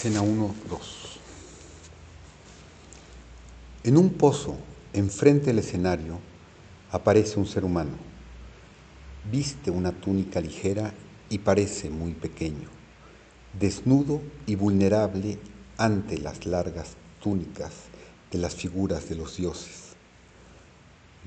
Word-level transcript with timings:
Escena 0.00 0.22
1, 0.22 0.54
2. 0.70 1.18
En 3.84 3.98
un 3.98 4.08
pozo, 4.14 4.56
enfrente 4.94 5.48
del 5.48 5.58
escenario, 5.58 6.18
aparece 6.90 7.38
un 7.38 7.44
ser 7.44 7.66
humano. 7.66 7.98
Viste 9.30 9.70
una 9.70 9.92
túnica 9.92 10.40
ligera 10.40 10.94
y 11.28 11.40
parece 11.40 11.90
muy 11.90 12.14
pequeño, 12.14 12.70
desnudo 13.58 14.22
y 14.46 14.54
vulnerable 14.54 15.38
ante 15.76 16.16
las 16.16 16.46
largas 16.46 16.96
túnicas 17.22 17.72
de 18.30 18.38
las 18.38 18.54
figuras 18.54 19.06
de 19.10 19.16
los 19.16 19.36
dioses. 19.36 19.96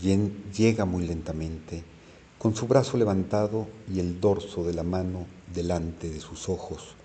Llega 0.01 0.85
muy 0.85 1.05
lentamente, 1.05 1.83
con 2.39 2.55
su 2.55 2.65
brazo 2.65 2.97
levantado 2.97 3.67
y 3.87 3.99
el 3.99 4.19
dorso 4.19 4.63
de 4.63 4.73
la 4.73 4.81
mano 4.81 5.27
delante 5.53 6.09
de 6.09 6.19
sus 6.19 6.49
ojos, 6.49 6.95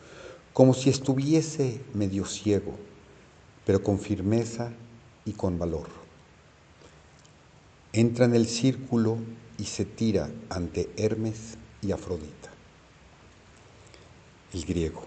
como 0.58 0.74
si 0.74 0.90
estuviese 0.90 1.80
medio 1.94 2.24
ciego, 2.24 2.74
pero 3.64 3.80
con 3.80 4.00
firmeza 4.00 4.72
y 5.24 5.34
con 5.34 5.56
valor. 5.56 5.86
Entra 7.92 8.24
en 8.24 8.34
el 8.34 8.48
círculo 8.48 9.18
y 9.56 9.66
se 9.66 9.84
tira 9.84 10.28
ante 10.50 10.90
Hermes 10.96 11.56
y 11.80 11.92
Afrodita. 11.92 12.50
El 14.52 14.64
griego, 14.64 15.04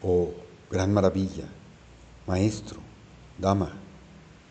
oh 0.00 0.30
gran 0.70 0.94
maravilla, 0.94 1.48
maestro, 2.28 2.78
dama, 3.36 3.72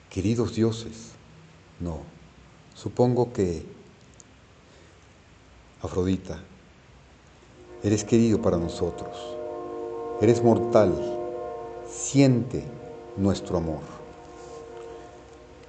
queridos 0.09 0.55
dioses, 0.55 1.11
no, 1.79 2.01
supongo 2.75 3.31
que 3.31 3.65
Afrodita, 5.81 6.43
eres 7.81 8.03
querido 8.03 8.41
para 8.41 8.57
nosotros, 8.57 9.36
eres 10.19 10.43
mortal, 10.43 10.93
siente 11.87 12.63
nuestro 13.17 13.57
amor. 13.57 13.81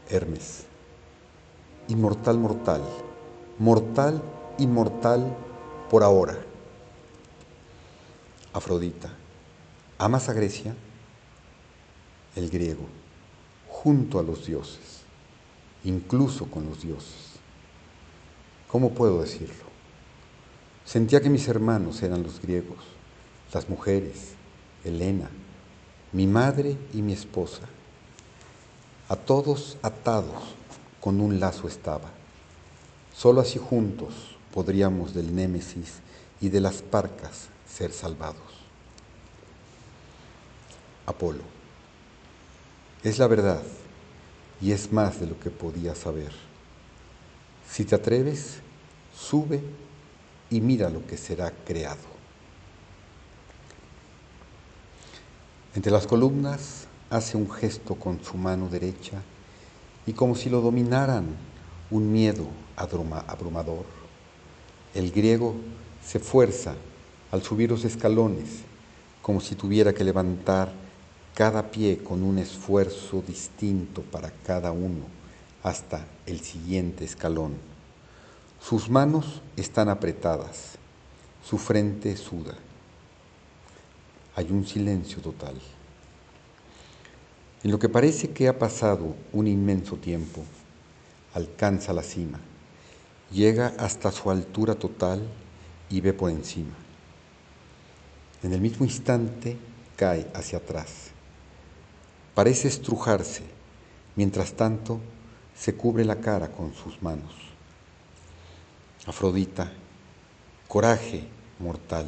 Hermes, 0.09 0.65
inmortal, 1.89 2.39
mortal, 2.39 2.83
mortal, 3.59 4.23
inmortal 4.59 5.37
por 5.91 6.03
ahora. 6.03 6.39
Afrodita, 8.55 9.11
¿amas 9.99 10.29
a 10.31 10.33
Grecia? 10.33 10.75
El 12.35 12.49
griego, 12.49 12.87
junto 13.69 14.19
a 14.19 14.23
los 14.23 14.47
dioses, 14.47 15.03
incluso 15.85 16.47
con 16.47 16.67
los 16.67 16.83
dioses. 16.83 17.35
¿Cómo 18.69 18.91
puedo 18.91 19.21
decirlo? 19.21 19.65
Sentía 20.87 21.21
que 21.21 21.29
mis 21.29 21.49
hermanos 21.49 22.03
eran 22.03 22.23
los 22.23 22.41
griegos, 22.41 22.79
las 23.53 23.69
mujeres, 23.69 24.38
Helena, 24.89 25.31
mi 26.13 26.27
madre 26.27 26.77
y 26.93 27.03
mi 27.03 27.13
esposa. 27.13 27.63
A 29.09 29.17
todos 29.17 29.79
atados 29.83 30.55
con 31.01 31.21
un 31.21 31.41
lazo 31.41 31.69
estaba. 31.69 32.11
Solo 33.15 33.41
así 33.41 33.59
juntos 33.59 34.37
podríamos 34.53 35.15
del 35.15 35.35
Némesis 35.35 36.01
y 36.41 36.49
de 36.49 36.61
las 36.61 36.83
parcas 36.83 37.49
ser 37.69 37.93
salvados. 37.93 38.43
Apolo. 41.07 41.43
Es 43.03 43.19
la 43.19 43.27
verdad 43.27 43.63
y 44.61 44.73
es 44.73 44.93
más 44.93 45.21
de 45.21 45.27
lo 45.27 45.39
que 45.39 45.51
podía 45.51 45.95
saber. 45.95 46.33
Si 47.71 47.85
te 47.85 47.95
atreves, 47.95 48.59
sube 49.17 49.63
y 50.51 50.61
mira 50.61 50.91
lo 50.91 51.07
que 51.07 51.17
será 51.17 51.53
creado. 51.65 52.18
Entre 55.75 55.93
las 55.93 56.07
columnas 56.07 56.87
hace 57.11 57.37
un 57.37 57.51
gesto 57.51 57.95
con 57.95 58.23
su 58.25 58.37
mano 58.37 58.69
derecha 58.69 59.23
y 60.07 60.13
como 60.13 60.35
si 60.35 60.49
lo 60.49 60.61
dominaran 60.61 61.27
un 61.91 62.11
miedo 62.11 62.47
abrumador, 62.77 63.85
el 64.95 65.11
griego 65.11 65.55
se 66.05 66.19
fuerza 66.19 66.75
al 67.31 67.43
subir 67.43 67.71
los 67.71 67.85
escalones 67.85 68.63
como 69.21 69.41
si 69.41 69.55
tuviera 69.55 69.93
que 69.93 70.05
levantar 70.05 70.73
cada 71.35 71.71
pie 71.71 71.99
con 71.99 72.23
un 72.23 72.39
esfuerzo 72.39 73.23
distinto 73.27 74.01
para 74.03 74.31
cada 74.31 74.73
uno 74.73 75.05
hasta 75.63 76.07
el 76.25 76.41
siguiente 76.41 77.05
escalón. 77.05 77.57
Sus 78.61 78.89
manos 78.89 79.43
están 79.57 79.91
apretadas, 79.91 80.79
su 81.45 81.59
frente 81.59 82.17
suda. 82.17 82.55
Hay 84.39 84.53
un 84.53 84.65
silencio 84.65 85.21
total. 85.21 85.57
En 87.65 87.73
lo 87.73 87.79
que 87.81 87.89
parece 87.89 88.31
que 88.31 88.47
ha 88.47 88.57
pasado 88.57 89.17
un 89.33 89.49
inmenso 89.49 89.97
tiempo, 89.97 90.45
alcanza 91.35 91.93
la 91.93 92.05
cima, 92.05 92.39
llega 93.33 93.75
hasta 93.79 94.13
su 94.13 94.31
altura 94.31 94.77
total 94.77 95.27
y 95.91 96.01
ve 96.01 96.13
por 96.13 96.31
encima. 96.31 96.77
En 98.45 98.53
el 98.53 98.61
mismo 98.61 98.87
instante 98.87 99.57
cae 99.97 100.31
hacia 100.33 100.59
atrás. 100.59 101.11
Parece 102.37 102.69
estrujarse, 102.69 103.43
mientras 104.15 104.53
tanto 104.53 105.01
se 105.57 105.75
cubre 105.75 106.05
la 106.05 106.21
cara 106.21 106.47
con 106.47 106.73
sus 106.75 107.03
manos. 107.03 107.35
Afrodita, 109.05 109.73
coraje 110.69 111.27
mortal, 111.59 112.07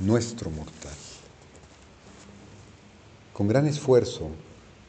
nuestro 0.00 0.48
mortal. 0.48 1.03
Con 3.34 3.48
gran 3.48 3.66
esfuerzo, 3.66 4.28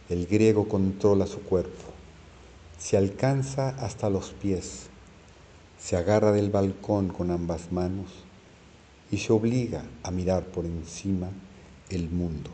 el 0.08 0.28
griego 0.28 0.68
controla 0.68 1.26
su 1.26 1.42
cuerpo, 1.42 1.86
se 2.78 2.96
alcanza 2.96 3.70
hasta 3.70 4.08
los 4.12 4.34
pies, 4.34 4.84
se 5.80 5.98
agarra 5.98 6.32
del 6.32 6.52
balcón 6.52 7.08
con 7.08 7.32
ambas 7.32 7.72
manos 7.72 8.12
y 9.10 9.18
se 9.18 9.34
obliga 9.34 9.84
a 10.04 10.12
mirar 10.12 10.46
por 10.46 10.66
encima 10.66 11.32
el 11.90 12.12
mundo. 12.12 12.52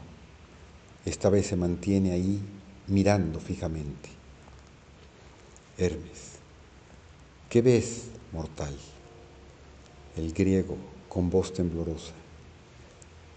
Esta 1.03 1.29
vez 1.29 1.47
se 1.47 1.57
mantiene 1.57 2.13
ahí 2.13 2.39
mirando 2.87 3.41
fijamente. 3.41 4.07
Hermes, 5.77 6.37
¿qué 7.49 7.61
ves? 7.61 8.11
mortal. 8.31 8.73
El 10.15 10.31
griego, 10.31 10.77
con 11.09 11.29
voz 11.29 11.51
temblorosa, 11.51 12.13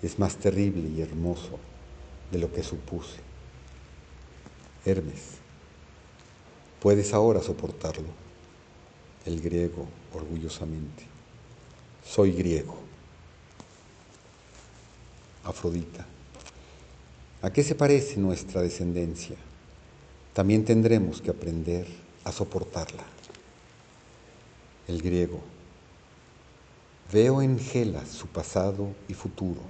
es 0.02 0.20
más 0.20 0.36
terrible 0.36 0.88
y 0.88 1.02
hermoso 1.02 1.58
de 2.30 2.38
lo 2.38 2.52
que 2.52 2.62
supuse. 2.62 3.18
Hermes, 4.84 5.38
¿puedes 6.80 7.12
ahora 7.14 7.40
soportarlo? 7.40 8.08
El 9.24 9.40
griego, 9.40 9.86
orgullosamente, 10.12 11.04
soy 12.04 12.32
griego. 12.32 12.76
Afrodita, 15.44 16.06
¿a 17.42 17.52
qué 17.52 17.62
se 17.62 17.74
parece 17.74 18.18
nuestra 18.18 18.62
descendencia? 18.62 19.36
También 20.32 20.64
tendremos 20.64 21.20
que 21.20 21.30
aprender 21.30 21.86
a 22.24 22.32
soportarla 22.32 23.04
el 24.88 25.00
griego. 25.00 25.40
Veo 27.12 27.42
en 27.42 27.58
Gela 27.58 28.04
su 28.06 28.26
pasado 28.26 28.88
y 29.08 29.14
futuro, 29.14 29.60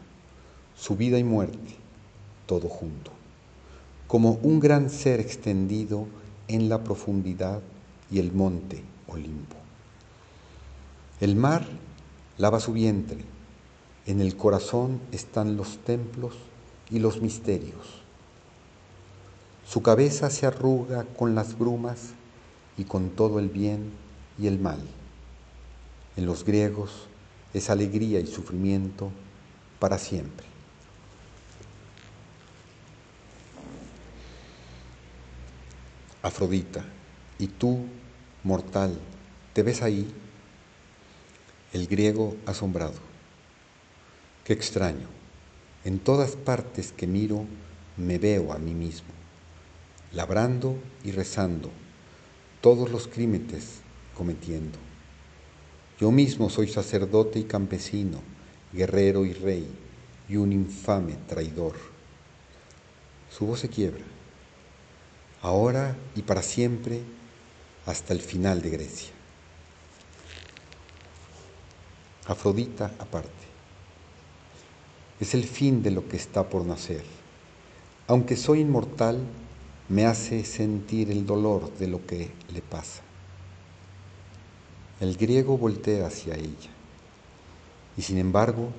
su 0.76 0.96
vida 0.96 1.18
y 1.18 1.24
muerte, 1.24 1.76
todo 2.46 2.68
junto, 2.68 3.10
como 4.06 4.32
un 4.42 4.60
gran 4.60 4.90
ser 4.90 5.20
extendido 5.20 6.06
en 6.48 6.68
la 6.68 6.84
profundidad 6.84 7.60
y 8.10 8.18
el 8.18 8.32
monte 8.32 8.82
Olimpo. 9.08 9.56
El 11.20 11.36
mar 11.36 11.66
lava 12.38 12.60
su 12.60 12.72
vientre, 12.72 13.24
en 14.06 14.20
el 14.20 14.36
corazón 14.36 15.00
están 15.12 15.56
los 15.56 15.78
templos 15.78 16.34
y 16.90 16.98
los 16.98 17.22
misterios. 17.22 18.02
Su 19.66 19.82
cabeza 19.82 20.28
se 20.28 20.46
arruga 20.46 21.04
con 21.16 21.34
las 21.34 21.58
brumas 21.58 22.10
y 22.76 22.84
con 22.84 23.10
todo 23.10 23.38
el 23.38 23.48
bien 23.48 23.92
y 24.38 24.46
el 24.46 24.58
mal. 24.58 24.80
En 26.16 26.26
los 26.26 26.44
griegos 26.44 27.06
es 27.54 27.70
alegría 27.70 28.20
y 28.20 28.26
sufrimiento 28.26 29.10
para 29.78 29.98
siempre. 29.98 30.53
Afrodita, 36.24 36.82
¿y 37.38 37.48
tú, 37.48 37.84
mortal, 38.44 38.98
te 39.52 39.62
ves 39.62 39.82
ahí? 39.82 40.10
El 41.74 41.86
griego 41.86 42.34
asombrado. 42.46 42.94
Qué 44.42 44.54
extraño. 44.54 45.06
En 45.84 45.98
todas 45.98 46.34
partes 46.34 46.92
que 46.92 47.06
miro 47.06 47.44
me 47.98 48.16
veo 48.16 48.54
a 48.54 48.58
mí 48.58 48.72
mismo, 48.72 49.10
labrando 50.14 50.78
y 51.04 51.10
rezando, 51.10 51.70
todos 52.62 52.90
los 52.90 53.06
crímenes 53.06 53.80
cometiendo. 54.16 54.78
Yo 56.00 56.10
mismo 56.10 56.48
soy 56.48 56.68
sacerdote 56.68 57.38
y 57.38 57.44
campesino, 57.44 58.22
guerrero 58.72 59.26
y 59.26 59.34
rey, 59.34 59.68
y 60.30 60.36
un 60.36 60.54
infame 60.54 61.18
traidor, 61.28 61.74
Su 63.30 63.44
voz 63.44 63.60
se 63.60 63.68
quiebra, 63.68 64.04
ahora 65.44 65.94
y 66.16 66.22
para 66.22 66.42
siempre, 66.42 67.02
hasta 67.84 68.14
el 68.14 68.20
final 68.20 68.62
de 68.62 68.70
Grecia. 68.70 69.12
Afrodita 72.26 72.86
aparte. 72.98 73.28
Es 75.20 75.34
el 75.34 75.44
fin 75.44 75.82
de 75.82 75.90
lo 75.90 76.08
que 76.08 76.16
está 76.16 76.48
por 76.48 76.64
nacer. 76.64 77.04
Aunque 78.06 78.38
soy 78.38 78.60
inmortal, 78.60 79.20
me 79.90 80.06
hace 80.06 80.46
sentir 80.46 81.10
el 81.10 81.26
dolor 81.26 81.70
de 81.76 81.88
lo 81.88 82.06
que 82.06 82.30
le 82.50 82.62
pasa. 82.62 83.02
El 84.98 85.14
griego 85.18 85.58
voltea 85.58 86.06
hacia 86.06 86.36
ella. 86.36 86.70
Y 87.98 88.02
sin 88.02 88.16
embargo, 88.16 88.70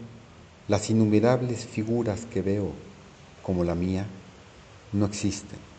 las 0.67 0.89
innumerables 0.89 1.63
figuras 1.67 2.25
que 2.25 2.41
veo, 2.41 2.71
como 3.43 3.63
la 3.63 3.75
mía, 3.75 4.07
no 4.93 5.05
existen. 5.05 5.74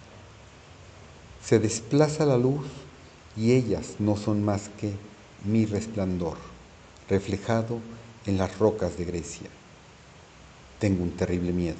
Se 1.46 1.60
desplaza 1.60 2.26
la 2.26 2.38
luz 2.38 2.66
y 3.36 3.52
ellas 3.52 4.00
no 4.00 4.16
son 4.16 4.44
más 4.44 4.68
que 4.80 4.94
mi 5.44 5.64
resplandor, 5.64 6.38
reflejado 7.08 7.78
en 8.26 8.36
las 8.36 8.58
rocas 8.58 8.98
de 8.98 9.04
Grecia. 9.04 9.48
Tengo 10.80 11.04
un 11.04 11.12
terrible 11.12 11.52
miedo. 11.52 11.76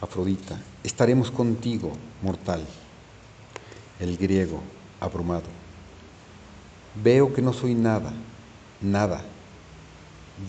Afrodita, 0.00 0.58
estaremos 0.82 1.30
contigo, 1.30 1.92
mortal. 2.22 2.64
El 3.98 4.16
griego, 4.16 4.62
abrumado. 4.98 5.50
Veo 6.94 7.34
que 7.34 7.42
no 7.42 7.52
soy 7.52 7.74
nada, 7.74 8.14
nada. 8.80 9.22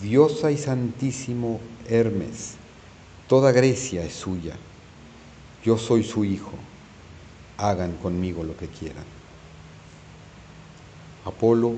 Diosa 0.02 0.50
y 0.50 0.58
santísimo 0.58 1.60
Hermes, 1.90 2.54
toda 3.28 3.52
Grecia 3.52 4.02
es 4.02 4.14
suya. 4.14 4.56
Yo 5.66 5.78
soy 5.78 6.06
su 6.06 6.24
hijo. 6.24 6.54
Hagan 7.62 7.98
conmigo 7.98 8.44
lo 8.44 8.58
que 8.58 8.68
quieran. 8.68 9.06
Apolo 11.26 11.76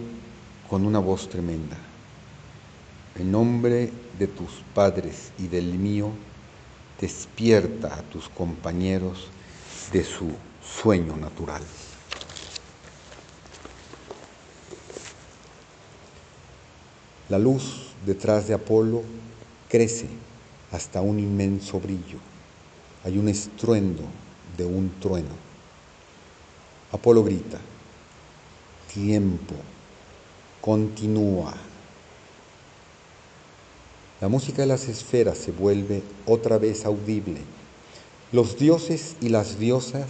con 0.69 0.85
una 0.85 0.99
voz 0.99 1.27
tremenda. 1.27 1.75
En 3.19 3.29
nombre 3.29 3.91
de 4.17 4.27
tus 4.27 4.63
padres 4.73 5.33
y 5.37 5.47
del 5.47 5.77
mío, 5.77 6.11
despierta 7.01 7.95
a 7.95 8.01
tus 8.03 8.29
compañeros 8.29 9.27
de 9.91 10.05
su 10.05 10.31
sueño 10.63 11.17
natural. 11.17 11.61
La 17.27 17.37
luz 17.37 17.87
detrás 18.05 18.47
de 18.47 18.53
Apolo 18.53 19.03
crece 19.67 20.07
hasta 20.71 21.01
un 21.01 21.19
inmenso 21.19 21.77
brillo. 21.81 22.19
Hay 23.03 23.17
un 23.17 23.27
estruendo 23.27 24.03
de 24.55 24.63
un 24.63 24.89
trueno. 25.01 25.52
Apolo 26.93 27.23
grita, 27.23 27.59
tiempo, 28.93 29.55
continúa. 30.61 31.55
La 34.21 34.27
música 34.27 34.61
de 34.61 34.67
las 34.67 34.87
esferas 34.87 35.39
se 35.39 35.51
vuelve 35.51 36.03
otra 36.27 36.59
vez 36.59 36.85
audible. 36.85 37.39
Los 38.31 38.59
dioses 38.59 39.15
y 39.21 39.29
las 39.29 39.57
diosas 39.57 40.05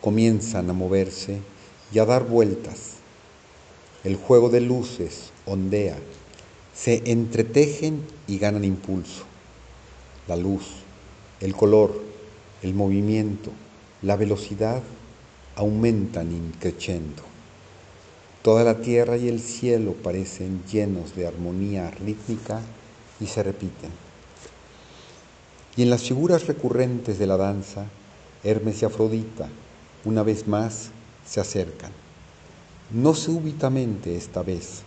comienzan 0.00 0.70
a 0.70 0.72
moverse 0.72 1.40
y 1.92 1.98
a 1.98 2.06
dar 2.06 2.24
vueltas. 2.24 2.94
El 4.02 4.16
juego 4.16 4.48
de 4.48 4.62
luces 4.62 5.32
ondea, 5.44 5.98
se 6.74 7.02
entretejen 7.12 8.06
y 8.26 8.38
ganan 8.38 8.64
impulso. 8.64 9.24
La 10.28 10.36
luz, 10.36 10.64
el 11.40 11.54
color, 11.54 12.02
el 12.62 12.72
movimiento, 12.72 13.50
la 14.00 14.16
velocidad 14.16 14.82
aumentan 15.56 16.30
increciendo. 16.32 17.22
Toda 18.42 18.62
la 18.62 18.80
tierra 18.80 19.16
y 19.16 19.28
el 19.28 19.40
cielo 19.40 19.94
parecen 19.94 20.62
llenos 20.70 21.16
de 21.16 21.26
armonía 21.26 21.90
rítmica 21.90 22.60
y 23.18 23.26
se 23.26 23.42
repiten. 23.42 23.90
Y 25.76 25.82
en 25.82 25.90
las 25.90 26.02
figuras 26.02 26.46
recurrentes 26.46 27.18
de 27.18 27.26
la 27.26 27.36
danza, 27.36 27.86
Hermes 28.44 28.80
y 28.82 28.84
Afrodita, 28.84 29.48
una 30.04 30.22
vez 30.22 30.46
más, 30.46 30.90
se 31.26 31.40
acercan. 31.40 31.90
No 32.92 33.14
súbitamente 33.14 34.14
esta 34.14 34.42
vez, 34.42 34.82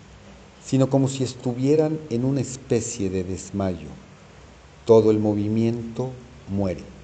sino 0.66 0.90
como 0.90 1.10
si 1.10 1.24
estuvieran 1.24 2.00
en 2.10 2.24
una 2.24 2.42
especie 2.42 3.10
de 3.10 3.24
desmayo. 3.24 3.90
Todo 4.86 5.12
el 5.12 5.20
movimiento 5.20 6.12
muere. 6.48 6.99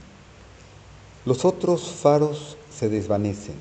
Los 1.26 1.44
otros 1.44 1.82
faros 1.90 2.56
se 2.72 2.88
desvanecen. 2.88 3.56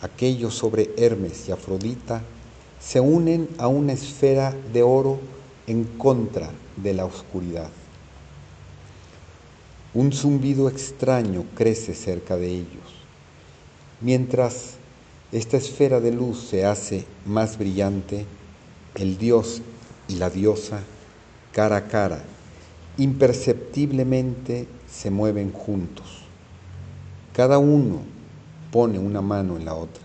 Aquellos 0.00 0.54
sobre 0.54 0.90
Hermes 0.96 1.48
y 1.48 1.52
Afrodita 1.52 2.22
se 2.80 3.00
unen 3.00 3.48
a 3.58 3.66
una 3.66 3.94
esfera 3.94 4.54
de 4.72 4.84
oro 4.84 5.18
en 5.66 5.82
contra 5.82 6.50
de 6.76 6.94
la 6.94 7.04
oscuridad. 7.04 7.70
Un 9.92 10.12
zumbido 10.12 10.68
extraño 10.68 11.44
crece 11.56 11.94
cerca 11.94 12.36
de 12.36 12.46
ellos. 12.46 13.04
Mientras 14.00 14.74
esta 15.32 15.56
esfera 15.56 15.98
de 15.98 16.12
luz 16.12 16.46
se 16.48 16.64
hace 16.64 17.06
más 17.26 17.58
brillante, 17.58 18.24
el 18.94 19.18
dios 19.18 19.62
y 20.06 20.14
la 20.14 20.30
diosa, 20.30 20.84
cara 21.52 21.76
a 21.76 21.88
cara, 21.88 22.22
imperceptiblemente 22.98 24.68
se 24.88 25.10
mueven 25.10 25.52
juntos. 25.52 26.27
Cada 27.38 27.60
uno 27.60 28.00
pone 28.72 28.98
una 28.98 29.22
mano 29.22 29.56
en 29.56 29.64
la 29.64 29.76
otra. 29.76 30.02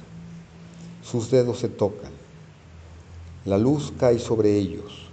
Sus 1.02 1.32
dedos 1.32 1.58
se 1.58 1.68
tocan. 1.68 2.12
La 3.44 3.58
luz 3.58 3.92
cae 3.98 4.20
sobre 4.20 4.56
ellos. 4.56 5.10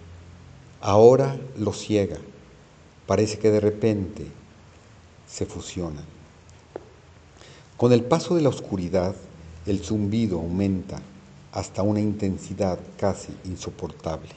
Ahora 0.82 1.40
los 1.56 1.78
ciega. 1.78 2.18
Parece 3.06 3.38
que 3.38 3.50
de 3.50 3.60
repente 3.60 4.26
se 5.26 5.46
fusionan. 5.46 6.04
Con 7.78 7.90
el 7.90 8.04
paso 8.04 8.34
de 8.34 8.42
la 8.42 8.50
oscuridad, 8.50 9.14
el 9.64 9.80
zumbido 9.80 10.40
aumenta 10.40 11.00
hasta 11.52 11.82
una 11.82 12.00
intensidad 12.00 12.78
casi 12.98 13.34
insoportable. 13.46 14.32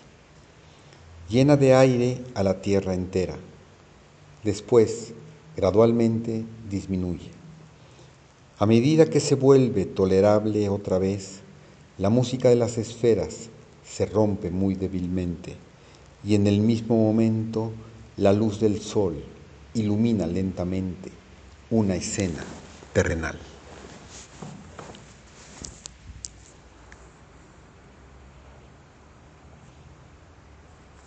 Llena 1.28 1.58
de 1.58 1.76
aire 1.76 2.24
a 2.34 2.44
la 2.44 2.62
tierra 2.62 2.94
entera. 2.94 3.36
Después, 4.42 5.14
gradualmente, 5.58 6.46
disminuye. 6.70 7.43
A 8.64 8.66
medida 8.66 9.10
que 9.10 9.20
se 9.20 9.36
vuelve 9.36 9.84
tolerable 9.84 10.70
otra 10.70 10.98
vez, 10.98 11.42
la 11.98 12.10
música 12.10 12.48
de 12.48 12.56
las 12.56 12.78
esferas 12.78 13.50
se 13.86 14.06
rompe 14.06 14.52
muy 14.52 14.76
débilmente 14.76 15.58
y 16.24 16.36
en 16.36 16.48
el 16.48 16.62
mismo 16.62 16.96
momento 16.96 17.74
la 18.16 18.32
luz 18.32 18.62
del 18.62 18.80
sol 18.80 19.22
ilumina 19.74 20.28
lentamente 20.28 21.12
una 21.72 21.98
escena 21.98 22.42
terrenal. 22.94 23.38